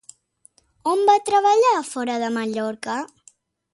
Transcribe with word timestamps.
On 0.93 1.03
va 1.09 1.17
treballar 1.29 1.75
fora 1.91 2.17
de 2.25 2.31
Mallorca? 2.39 2.97